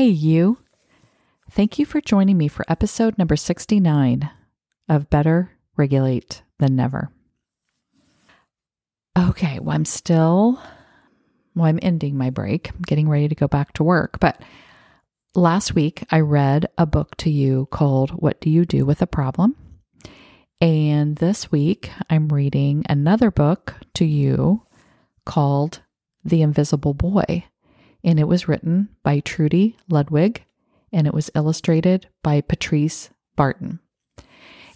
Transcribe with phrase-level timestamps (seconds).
[0.00, 0.56] Hey, you.
[1.50, 4.30] Thank you for joining me for episode number 69
[4.88, 7.12] of Better Regulate Than Never.
[9.18, 10.58] Okay, well, I'm still,
[11.54, 12.70] well, I'm ending my break.
[12.70, 14.18] I'm getting ready to go back to work.
[14.20, 14.40] But
[15.34, 19.06] last week, I read a book to you called What Do You Do with a
[19.06, 19.54] Problem?
[20.62, 24.62] And this week, I'm reading another book to you
[25.26, 25.82] called
[26.24, 27.44] The Invisible Boy.
[28.02, 30.44] And it was written by Trudy Ludwig
[30.92, 33.80] and it was illustrated by Patrice Barton.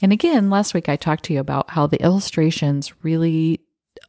[0.03, 3.61] And again, last week I talked to you about how the illustrations really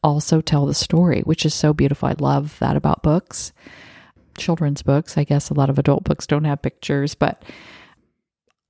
[0.03, 2.09] also tell the story, which is so beautiful.
[2.09, 3.53] I love that about books,
[4.37, 5.17] children's books.
[5.17, 7.43] I guess a lot of adult books don't have pictures, but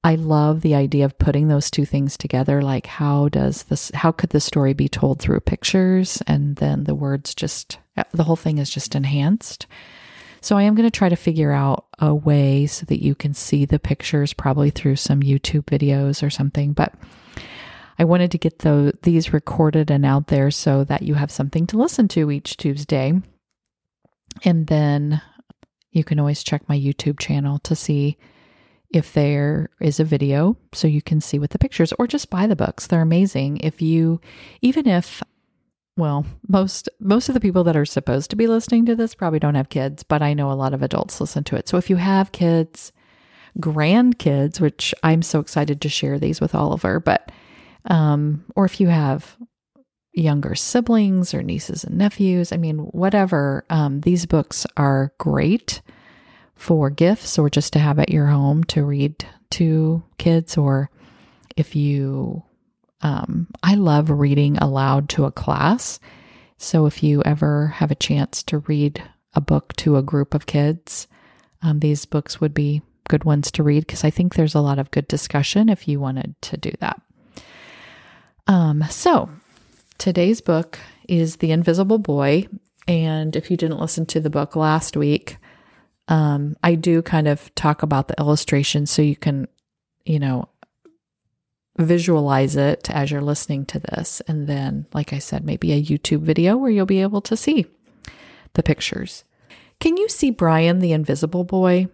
[0.04, 2.62] I love the idea of putting those two things together.
[2.62, 6.22] Like, how does this, how could the story be told through pictures?
[6.28, 7.80] And then the words just,
[8.14, 9.66] the whole thing is just enhanced.
[10.46, 13.34] So I am going to try to figure out a way so that you can
[13.34, 16.74] see the pictures probably through some YouTube videos or something.
[16.74, 16.94] But
[17.98, 21.66] I wanted to get the, these recorded and out there so that you have something
[21.66, 23.20] to listen to each Tuesday.
[24.44, 25.20] And then
[25.90, 28.20] you can always check my YouTube channel to see
[28.92, 32.46] if there is a video so you can see with the pictures or just buy
[32.46, 32.86] the books.
[32.86, 33.62] They're amazing.
[33.62, 34.22] If you,
[34.62, 35.24] even if
[35.98, 39.40] well, most most of the people that are supposed to be listening to this probably
[39.40, 41.70] don't have kids, but I know a lot of adults listen to it.
[41.70, 42.92] So if you have kids,
[43.60, 47.32] grandkids, which I'm so excited to share these with Oliver, but
[47.86, 49.38] um, or if you have
[50.12, 55.82] younger siblings or nieces and nephews, I mean, whatever, um, these books are great
[56.56, 60.90] for gifts or just to have at your home to read to kids, or
[61.56, 62.44] if you
[63.06, 66.00] um, I love reading aloud to a class.
[66.58, 69.04] So if you ever have a chance to read
[69.36, 71.06] a book to a group of kids,
[71.62, 74.80] um, these books would be good ones to read because I think there's a lot
[74.80, 77.00] of good discussion if you wanted to do that.
[78.48, 79.30] Um, so
[80.00, 82.48] today's book is The Invisible Boy.
[82.88, 85.38] And if you didn't listen to the book last week,
[86.08, 89.48] um, I do kind of talk about the illustration so you can,
[90.06, 90.50] you know,
[91.78, 94.22] visualize it as you're listening to this.
[94.28, 97.68] And then, like I said, maybe a YouTube video where you'll be able to see
[98.54, 99.24] the pictures.
[99.80, 101.88] Can you see Brian the invisible boy?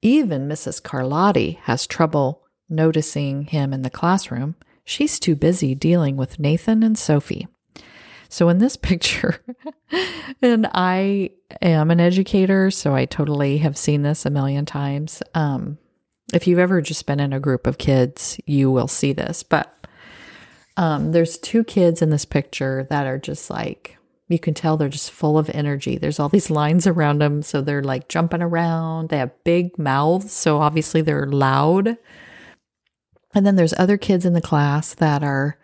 [0.00, 0.80] Even Mrs.
[0.80, 4.54] Carlotti has trouble noticing him in the classroom.
[4.84, 7.46] She's too busy dealing with Nathan and Sophie.
[8.28, 9.42] So, in this picture,
[10.40, 15.22] and I am an educator, so I totally have seen this a million times.
[15.34, 15.78] Um,
[16.32, 19.42] if you've ever just been in a group of kids, you will see this.
[19.42, 19.74] But
[20.76, 23.96] um, there's two kids in this picture that are just like,
[24.28, 25.96] you can tell they're just full of energy.
[25.96, 27.42] There's all these lines around them.
[27.42, 29.08] So they're like jumping around.
[29.08, 30.32] They have big mouths.
[30.32, 31.96] So obviously they're loud.
[33.34, 35.58] And then there's other kids in the class that are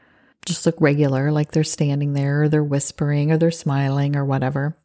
[0.47, 4.77] just look regular, like they're standing there or they're whispering or they're smiling or whatever.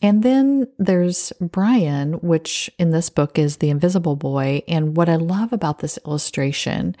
[0.00, 4.62] And then there's Brian, which in this book is the invisible boy.
[4.68, 6.96] And what I love about this illustration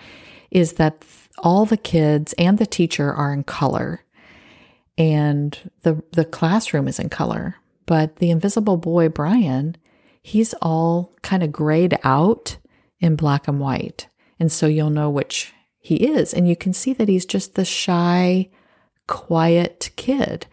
[0.50, 1.04] is that
[1.38, 4.04] all the kids and the teacher are in color
[4.96, 7.56] and the the classroom is in color.
[7.86, 9.76] But the invisible boy, Brian,
[10.20, 12.58] he's all kind of grayed out
[13.00, 14.08] in black and white.
[14.38, 16.34] And so you'll know which he is.
[16.34, 18.50] And you can see that he's just the shy,
[19.06, 20.46] quiet kid.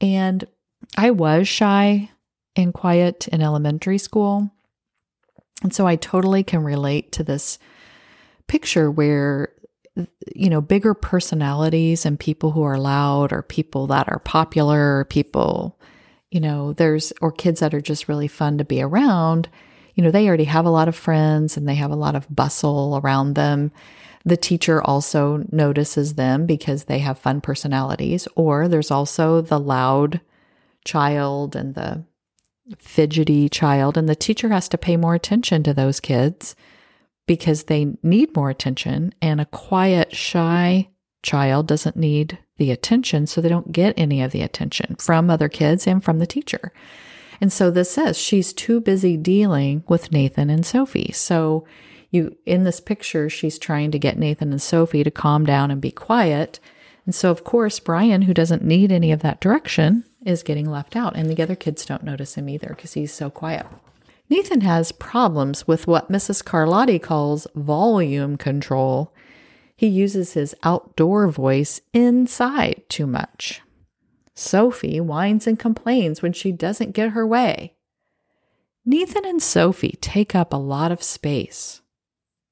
[0.00, 0.46] And
[0.96, 2.10] I was shy
[2.54, 4.50] and quiet in elementary school.
[5.62, 7.58] And so I totally can relate to this
[8.46, 9.52] picture where,
[10.34, 15.78] you know, bigger personalities and people who are loud or people that are popular, people,
[16.30, 19.48] you know, there's, or kids that are just really fun to be around,
[19.94, 22.26] you know, they already have a lot of friends and they have a lot of
[22.34, 23.72] bustle around them.
[24.26, 28.28] The teacher also notices them because they have fun personalities.
[28.36, 30.20] Or there's also the loud,
[30.86, 32.04] child and the
[32.78, 36.56] fidgety child, and the teacher has to pay more attention to those kids
[37.26, 39.12] because they need more attention.
[39.20, 40.88] And a quiet, shy
[41.22, 45.48] child doesn't need the attention, so they don't get any of the attention from other
[45.48, 46.72] kids and from the teacher.
[47.40, 51.12] And so this says she's too busy dealing with Nathan and Sophie.
[51.12, 51.66] So
[52.10, 55.80] you in this picture she's trying to get Nathan and Sophie to calm down and
[55.80, 56.60] be quiet.
[57.04, 60.96] And so of course Brian who doesn't need any of that direction is getting left
[60.96, 63.66] out, and the other kids don't notice him either because he's so quiet.
[64.28, 66.44] Nathan has problems with what Mrs.
[66.44, 69.14] Carlotti calls volume control.
[69.76, 73.62] He uses his outdoor voice inside too much.
[74.34, 77.74] Sophie whines and complains when she doesn't get her way.
[78.84, 81.80] Nathan and Sophie take up a lot of space.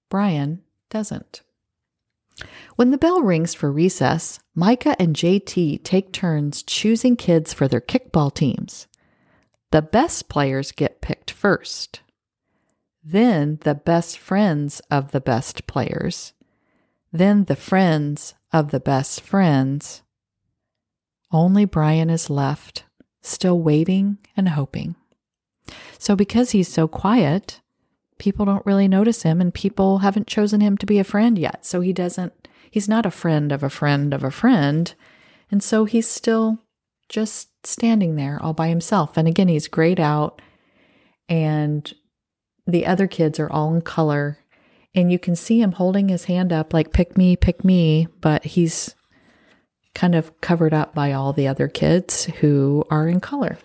[0.09, 1.43] Brian doesn't.
[2.77, 7.81] When the bell rings for recess, Micah and JT take turns choosing kids for their
[7.81, 8.87] kickball teams.
[9.71, 12.01] The best players get picked first.
[13.03, 16.33] Then the best friends of the best players.
[17.13, 20.03] Then the friends of the best friends.
[21.31, 22.85] Only Brian is left,
[23.21, 24.97] still waiting and hoping.
[25.99, 27.61] So, because he's so quiet,
[28.25, 31.67] people don't really notice him and people haven't chosen him to be a friend yet.
[31.67, 34.94] So, he doesn't, he's not a friend of a friend of a friend.
[35.50, 36.59] And so, he's still
[37.11, 39.19] just standing there all by himself.
[39.19, 40.41] And again, he's grayed out
[41.29, 41.93] and
[42.67, 44.38] the other kids are all in color.
[44.94, 48.09] And you can see him holding his hand up, like, pick me, pick me.
[48.23, 48.94] But he's
[49.94, 53.59] kind of covered up by all the other kids who are in color.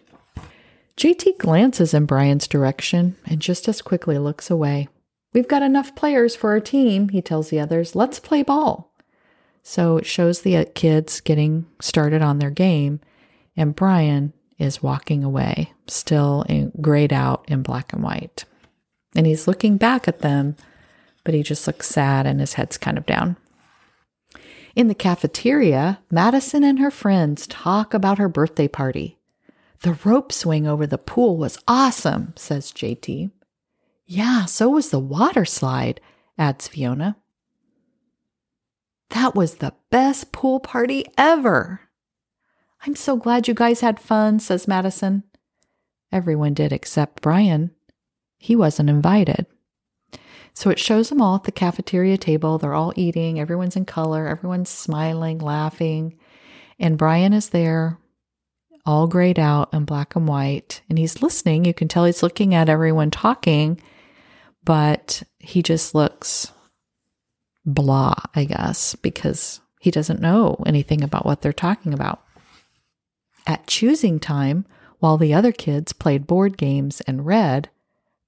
[0.99, 4.89] JT glances in Brian's direction and just as quickly looks away.
[5.31, 7.95] We've got enough players for our team, he tells the others.
[7.95, 8.93] Let's play ball.
[9.63, 12.99] So it shows the uh, kids getting started on their game,
[13.55, 16.45] and Brian is walking away, still
[16.81, 18.43] grayed out in black and white.
[19.15, 20.57] And he's looking back at them,
[21.23, 23.37] but he just looks sad and his head's kind of down.
[24.75, 29.18] In the cafeteria, Madison and her friends talk about her birthday party.
[29.81, 33.31] The rope swing over the pool was awesome, says JT.
[34.05, 36.01] Yeah, so was the water slide,
[36.37, 37.15] adds Fiona.
[39.11, 41.81] That was the best pool party ever.
[42.85, 45.23] I'm so glad you guys had fun, says Madison.
[46.11, 47.71] Everyone did except Brian.
[48.37, 49.45] He wasn't invited.
[50.53, 52.57] So it shows them all at the cafeteria table.
[52.57, 56.17] They're all eating, everyone's in color, everyone's smiling, laughing.
[56.77, 57.97] And Brian is there,
[58.85, 60.81] all grayed out in black and white.
[60.89, 61.65] And he's listening.
[61.65, 63.81] You can tell he's looking at everyone talking,
[64.63, 66.51] but he just looks
[67.65, 72.23] blah, I guess, because he doesn't know anything about what they're talking about.
[73.47, 74.65] At choosing time,
[74.99, 77.69] while the other kids played board games and read,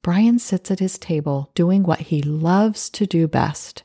[0.01, 3.83] Brian sits at his table doing what he loves to do best.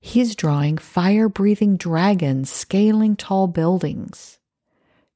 [0.00, 4.38] He's drawing fire breathing dragons scaling tall buildings,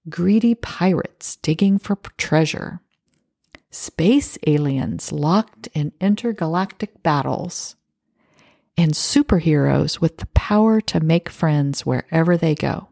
[0.09, 2.81] greedy pirates digging for treasure,
[3.71, 7.77] space aliens locked in intergalactic battles,
[8.77, 12.89] and superheroes with the power to make friends wherever they go.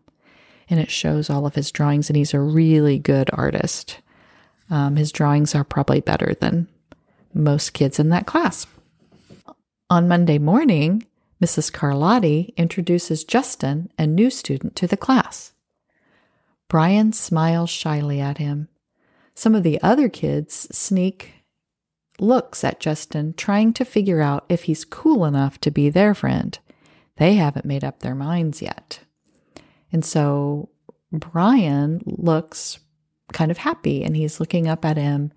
[0.68, 4.00] And it shows all of his drawings, and he's a really good artist.
[4.70, 6.68] Um, his drawings are probably better than
[7.34, 8.66] most kids in that class.
[9.90, 11.04] On Monday morning,
[11.42, 11.70] Mrs.
[11.70, 15.53] Carlotti introduces Justin, a new student, to the class.
[16.74, 18.66] Brian smiles shyly at him.
[19.32, 21.44] Some of the other kids sneak
[22.18, 26.58] looks at Justin, trying to figure out if he's cool enough to be their friend.
[27.14, 28.98] They haven't made up their minds yet.
[29.92, 30.68] And so
[31.12, 32.80] Brian looks
[33.32, 35.30] kind of happy and he's looking up at him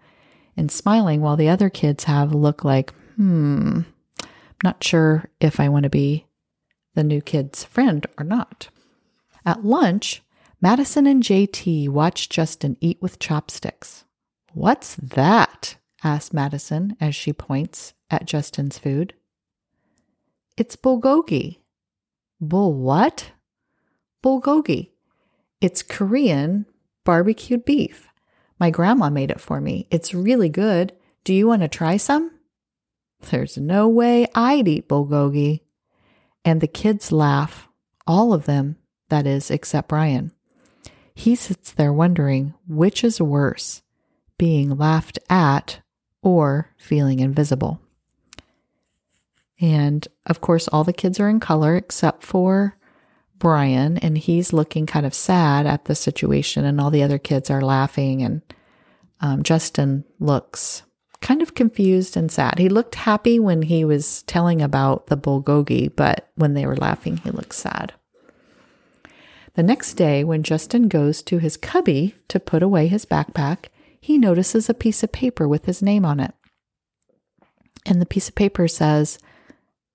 [0.57, 3.81] and smiling while the other kids have look like, hmm,
[4.23, 6.25] I'm not sure if I want to be
[6.95, 8.69] the new kid's friend or not.
[9.45, 10.23] At lunch,
[10.59, 14.05] Madison and JT watch Justin eat with chopsticks.
[14.53, 15.77] What's that?
[16.03, 19.13] asks Madison as she points at Justin's food.
[20.57, 21.59] It's bulgogi.
[22.41, 23.33] Bul what?
[24.23, 24.89] Bulgogi.
[25.61, 26.65] It's Korean
[27.05, 28.07] barbecued beef.
[28.59, 29.87] My grandma made it for me.
[29.91, 30.93] It's really good.
[31.23, 32.31] Do you want to try some?
[33.29, 35.61] There's no way I'd eat bulgogi.
[36.43, 37.69] And the kids laugh,
[38.07, 38.77] all of them,
[39.09, 40.31] that is, except Brian.
[41.17, 43.81] He sits there wondering which is worse,
[44.37, 45.79] being laughed at
[46.21, 47.81] or feeling invisible.
[49.59, 52.77] And of course, all the kids are in color except for
[53.39, 57.49] Brian, and he's looking kind of sad at the situation, and all the other kids
[57.49, 58.21] are laughing.
[58.21, 58.41] And
[59.19, 60.83] um, Justin looks
[61.21, 62.59] kind of confused and sad.
[62.59, 67.17] He looked happy when he was telling about the bulgogi, but when they were laughing,
[67.17, 67.93] he looked sad.
[69.57, 74.19] The next day, when Justin goes to his cubby to put away his backpack, he
[74.19, 76.35] notices a piece of paper with his name on it.
[77.83, 79.17] And the piece of paper says,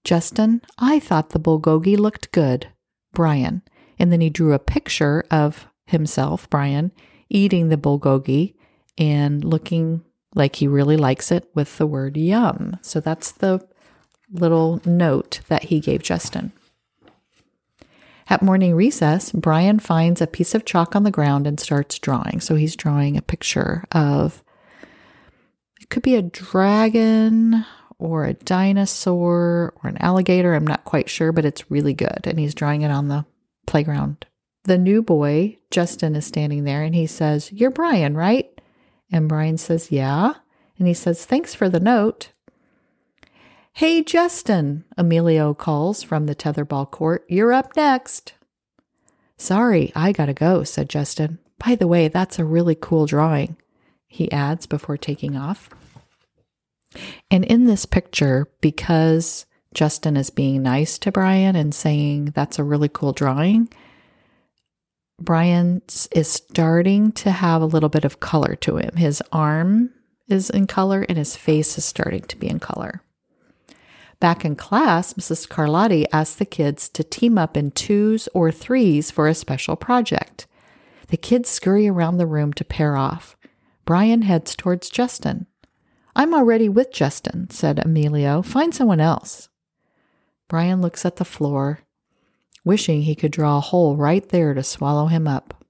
[0.02, 2.70] Justin, I thought the bulgogi looked good.
[3.12, 3.62] Brian.
[4.00, 6.90] And then he drew a picture of himself, Brian,
[7.28, 8.56] eating the bulgogi
[8.98, 10.02] and looking
[10.34, 12.78] like he really likes it with the word yum.
[12.82, 13.64] So that's the
[14.32, 16.50] little note that he gave Justin.
[18.32, 22.40] At morning recess, Brian finds a piece of chalk on the ground and starts drawing.
[22.40, 24.42] So he's drawing a picture of
[25.78, 27.66] it could be a dragon
[27.98, 30.54] or a dinosaur or an alligator.
[30.54, 32.20] I'm not quite sure, but it's really good.
[32.24, 33.26] And he's drawing it on the
[33.66, 34.24] playground.
[34.64, 38.50] The new boy, Justin, is standing there and he says, You're Brian, right?
[39.10, 40.32] And Brian says, Yeah.
[40.78, 42.31] And he says, Thanks for the note.
[43.74, 47.24] Hey, Justin, Emilio calls from the tetherball court.
[47.28, 48.34] You're up next.
[49.38, 51.38] Sorry, I gotta go, said Justin.
[51.58, 53.56] By the way, that's a really cool drawing,
[54.06, 55.70] he adds before taking off.
[57.30, 62.64] And in this picture, because Justin is being nice to Brian and saying that's a
[62.64, 63.70] really cool drawing,
[65.18, 65.80] Brian
[66.12, 68.96] is starting to have a little bit of color to him.
[68.96, 69.90] His arm
[70.28, 73.02] is in color and his face is starting to be in color.
[74.22, 75.48] Back in class, Mrs.
[75.48, 80.46] Carlotti asked the kids to team up in twos or threes for a special project.
[81.08, 83.36] The kids scurry around the room to pair off.
[83.84, 85.48] Brian heads towards Justin.
[86.14, 88.42] I'm already with Justin, said Emilio.
[88.42, 89.48] Find someone else.
[90.46, 91.80] Brian looks at the floor,
[92.64, 95.64] wishing he could draw a hole right there to swallow him up.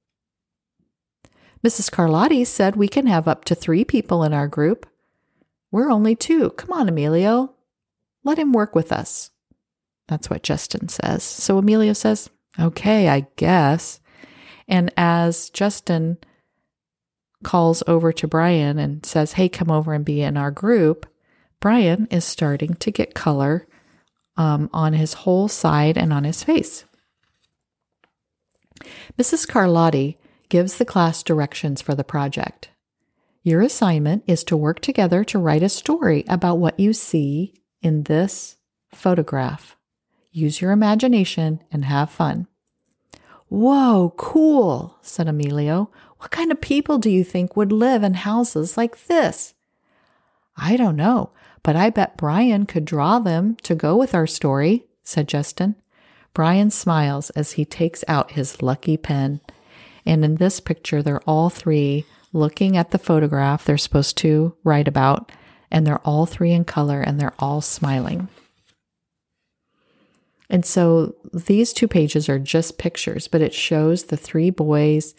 [1.64, 1.90] Mrs.
[1.90, 4.84] Carlotti said we can have up to three people in our group.
[5.70, 6.50] We're only two.
[6.50, 7.54] Come on, Emilio.
[8.24, 9.30] Let him work with us.
[10.08, 11.22] That's what Justin says.
[11.22, 14.00] So Emilio says, Okay, I guess.
[14.68, 16.18] And as Justin
[17.42, 21.06] calls over to Brian and says, Hey, come over and be in our group,
[21.60, 23.66] Brian is starting to get color
[24.36, 26.84] um, on his whole side and on his face.
[29.18, 29.46] Mrs.
[29.46, 30.16] Carlotti
[30.48, 32.70] gives the class directions for the project.
[33.42, 38.04] Your assignment is to work together to write a story about what you see in
[38.04, 38.56] this
[38.94, 39.76] photograph.
[40.30, 42.46] Use your imagination and have fun.
[43.48, 45.90] Whoa, cool, said Emilio.
[46.18, 49.52] What kind of people do you think would live in houses like this?
[50.56, 54.86] I don't know, but I bet Brian could draw them to go with our story,
[55.02, 55.76] said Justin.
[56.32, 59.40] Brian smiles as he takes out his lucky pen.
[60.06, 64.88] And in this picture, they're all three looking at the photograph they're supposed to write
[64.88, 65.30] about,
[65.72, 68.28] and they're all three in color and they're all smiling.
[70.48, 75.14] And so these two pages are just pictures, but it shows the three boys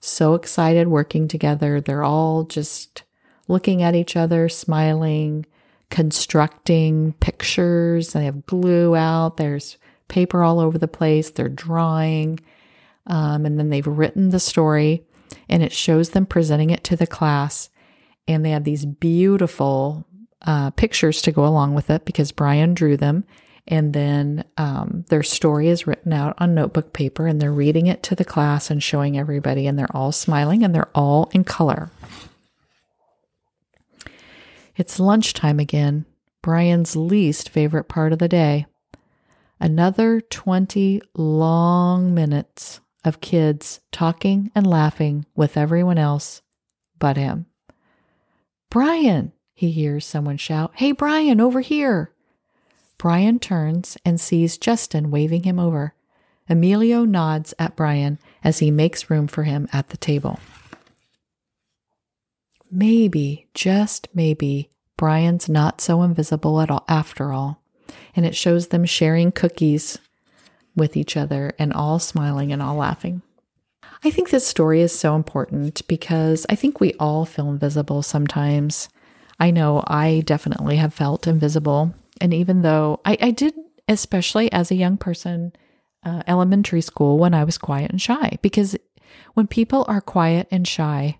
[0.00, 1.78] so excited working together.
[1.78, 3.02] They're all just
[3.48, 5.44] looking at each other, smiling,
[5.90, 8.14] constructing pictures.
[8.14, 9.76] They have glue out, there's
[10.08, 12.40] paper all over the place, they're drawing.
[13.06, 15.02] Um, and then they've written the story,
[15.50, 17.68] and it shows them presenting it to the class.
[18.28, 20.06] And they have these beautiful
[20.42, 23.24] uh, pictures to go along with it because Brian drew them
[23.70, 28.02] and then um, their story is written out on notebook paper and they're reading it
[28.04, 31.90] to the class and showing everybody, and they're all smiling and they're all in color.
[34.74, 36.06] It's lunchtime again,
[36.40, 38.64] Brian's least favorite part of the day.
[39.60, 46.40] Another 20 long minutes of kids talking and laughing with everyone else
[46.98, 47.46] but him.
[48.70, 52.12] Brian, he hears someone shout, Hey, Brian, over here.
[52.98, 55.94] Brian turns and sees Justin waving him over.
[56.48, 60.40] Emilio nods at Brian as he makes room for him at the table.
[62.70, 67.62] Maybe, just maybe, Brian's not so invisible at all after all.
[68.14, 69.98] And it shows them sharing cookies
[70.76, 73.22] with each other and all smiling and all laughing.
[74.04, 78.88] I think this story is so important because I think we all feel invisible sometimes.
[79.40, 83.54] I know I definitely have felt invisible and even though I, I did,
[83.88, 85.52] especially as a young person,
[86.04, 88.76] uh, elementary school, when I was quiet and shy, because
[89.34, 91.18] when people are quiet and shy,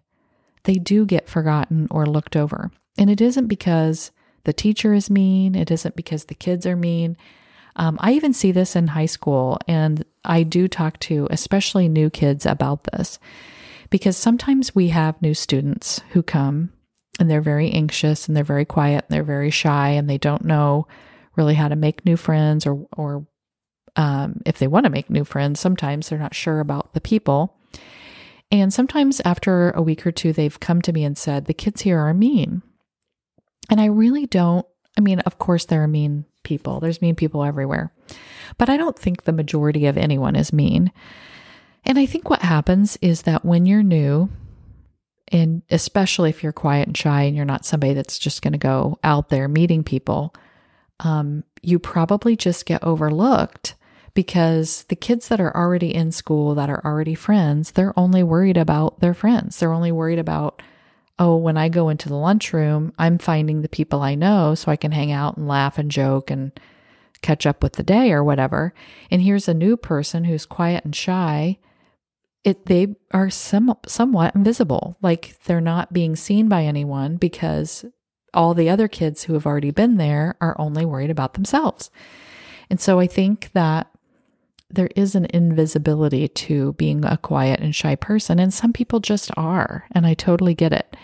[0.65, 2.71] they do get forgotten or looked over.
[2.97, 4.11] And it isn't because
[4.45, 7.17] the teacher is mean, it isn't because the kids are mean.
[7.79, 12.11] Um, I even see this in high school, and I do talk to especially new
[12.11, 13.19] kids about this
[13.89, 16.73] because sometimes we have new students who come
[17.19, 20.45] and they're very anxious and they're very quiet and they're very shy and they don't
[20.45, 20.87] know
[21.37, 23.27] really how to make new friends or or
[23.97, 27.55] um, if they want to make new friends sometimes they're not sure about the people.
[28.51, 31.83] And sometimes after a week or two they've come to me and said the kids
[31.83, 32.63] here are mean.
[33.71, 34.67] And i really don't
[34.97, 36.81] i mean of course there are mean people.
[36.81, 37.93] There's mean people everywhere.
[38.57, 40.91] But i don't think the majority of anyone is mean.
[41.85, 44.31] And i think what happens is that when you're new
[45.31, 48.59] and especially if you're quiet and shy and you're not somebody that's just going to
[48.59, 50.35] go out there meeting people,
[51.01, 53.75] um, you probably just get overlooked
[54.15, 58.57] because the kids that are already in school, that are already friends, they're only worried
[58.57, 59.59] about their friends.
[59.59, 60.63] They're only worried about
[61.19, 64.77] oh, when I go into the lunchroom, I'm finding the people I know so I
[64.77, 66.53] can hang out and laugh and joke and
[67.23, 68.73] catch up with the day or whatever.
[69.11, 71.59] And here's a new person who's quiet and shy.
[72.45, 77.85] It they are some, somewhat invisible, like they're not being seen by anyone because
[78.33, 81.91] all the other kids who have already been there are only worried about themselves.
[82.71, 83.91] And so I think that
[84.71, 89.31] there is an invisibility to being a quiet and shy person, and some people just
[89.37, 90.97] are, and I totally get it.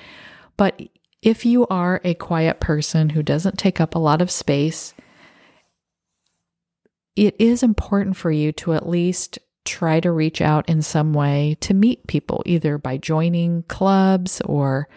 [0.56, 0.80] But
[1.22, 4.94] if you are a quiet person who doesn't take up a lot of space,
[7.16, 11.56] it is important for you to at least try to reach out in some way
[11.60, 14.88] to meet people, either by joining clubs or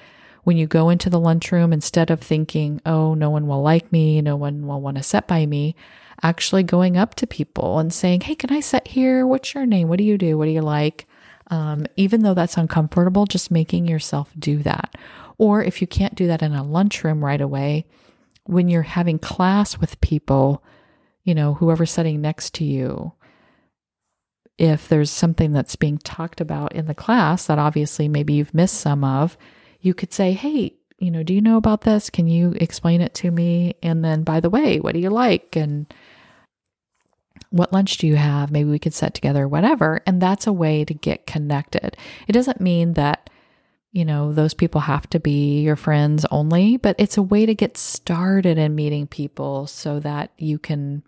[0.43, 4.21] when you go into the lunchroom, instead of thinking, oh, no one will like me,
[4.21, 5.75] no one will want to sit by me,
[6.23, 9.25] actually going up to people and saying, Hey, can I sit here?
[9.25, 9.87] What's your name?
[9.87, 10.37] What do you do?
[10.37, 11.07] What do you like?
[11.49, 14.95] Um, even though that's uncomfortable, just making yourself do that.
[15.37, 17.85] Or if you can't do that in a lunchroom right away,
[18.45, 20.63] when you're having class with people,
[21.23, 23.13] you know, whoever's sitting next to you,
[24.57, 28.79] if there's something that's being talked about in the class that obviously maybe you've missed
[28.79, 29.37] some of,
[29.79, 32.09] you could say, Hey, you know, do you know about this?
[32.09, 33.75] Can you explain it to me?
[33.83, 35.55] And then, by the way, what do you like?
[35.55, 35.85] And
[37.49, 38.51] what lunch do you have?
[38.51, 40.01] Maybe we could set together, whatever.
[40.07, 41.95] And that's a way to get connected.
[42.27, 43.29] It doesn't mean that,
[43.91, 47.53] you know, those people have to be your friends only, but it's a way to
[47.53, 51.03] get started in meeting people so that you can,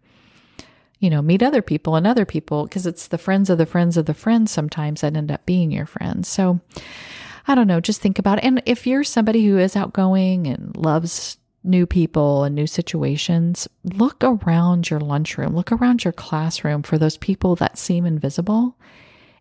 [1.00, 3.98] you know, meet other people and other people because it's the friends of the friends
[3.98, 6.28] of the friends sometimes that end up being your friends.
[6.28, 6.60] So,
[7.48, 8.44] I don't know, just think about it.
[8.44, 14.24] And if you're somebody who is outgoing and loves new people and new situations, look
[14.24, 18.76] around your lunchroom, look around your classroom for those people that seem invisible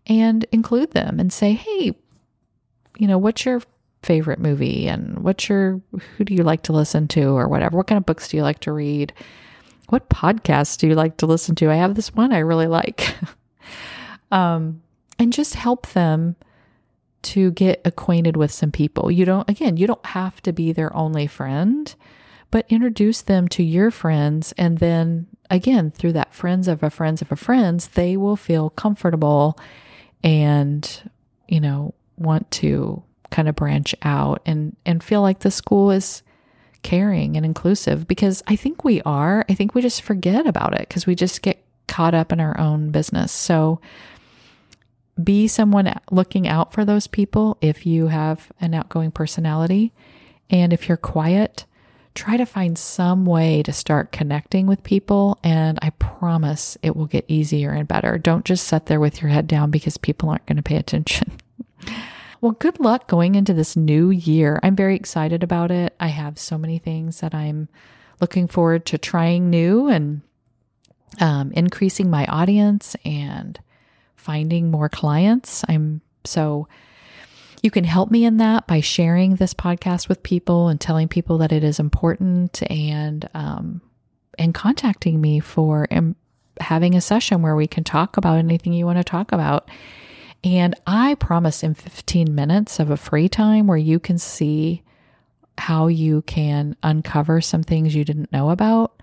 [0.07, 1.95] and include them and say, hey,
[2.99, 3.63] you know, what's your
[4.03, 5.81] favorite movie and what's your,
[6.17, 7.77] who do you like to listen to or whatever?
[7.77, 9.13] What kind of books do you like to read?
[9.89, 11.71] What podcasts do you like to listen to?
[11.71, 13.15] I have this one I really like.
[14.31, 14.83] um,
[15.19, 16.37] and just help them
[17.23, 19.11] to get acquainted with some people.
[19.11, 21.95] You don't, again, you don't have to be their only friend,
[22.51, 24.55] but introduce them to your friends.
[24.57, 28.71] And then again, through that friends of a friends of a friends, they will feel
[28.71, 29.59] comfortable
[30.23, 31.11] and,
[31.49, 36.23] you know, want to kind of branch out and, and feel like the school is
[36.83, 39.45] caring and inclusive because I think we are.
[39.49, 42.59] I think we just forget about it because we just get caught up in our
[42.59, 43.33] own business.
[43.33, 43.81] So,
[45.23, 49.93] be someone looking out for those people if you have an outgoing personality.
[50.51, 51.65] And if you're quiet,
[52.15, 55.39] try to find some way to start connecting with people.
[55.43, 58.19] And I promise it will get easier and better.
[58.19, 61.33] Don't just sit there with your head down because people aren't going to pay attention.
[62.41, 64.59] well, good luck going into this new year.
[64.63, 65.95] I'm very excited about it.
[66.01, 67.69] I have so many things that I'm
[68.21, 70.23] looking forward to trying new and
[71.21, 73.59] um, increasing my audience and
[74.29, 75.65] finding more clients.
[75.71, 76.69] I'm so
[77.63, 81.39] you can help me in that by sharing this podcast with people and telling people
[81.39, 83.81] that it is important and um,
[84.39, 86.15] and contacting me for um,
[86.61, 89.71] having a session where we can talk about anything you want to talk about.
[90.45, 94.83] And I promise in 15 minutes of a free time where you can see
[95.57, 99.01] how you can uncover some things you didn't know about,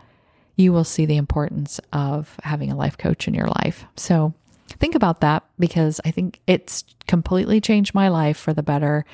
[0.56, 3.86] you will see the importance of having a life coach in your life.
[3.98, 4.36] So
[4.68, 9.06] think about that because I think it's completely changed my life for the better.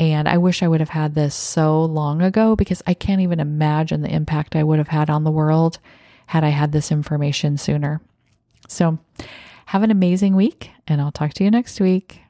[0.00, 3.40] And I wish I would have had this so long ago because I can't even
[3.40, 5.78] imagine the impact I would have had on the world
[6.26, 8.00] had I had this information sooner.
[8.68, 8.98] So,
[9.66, 12.21] have an amazing week, and I'll talk to you next week.